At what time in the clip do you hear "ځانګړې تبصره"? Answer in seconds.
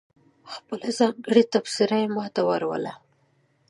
0.99-1.95